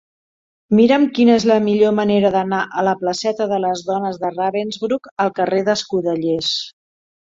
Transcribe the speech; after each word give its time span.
Mira'm 0.79 1.05
quina 1.17 1.35
és 1.41 1.45
la 1.51 1.57
millor 1.65 1.93
manera 1.99 2.33
d'anar 2.37 2.63
de 2.75 2.87
la 2.89 2.97
placeta 3.03 3.49
de 3.55 3.63
les 3.69 3.87
Dones 3.93 4.21
de 4.27 4.35
Ravensbrück 4.35 5.15
al 5.29 5.37
carrer 5.41 5.65
d'Escudellers. 5.73 6.55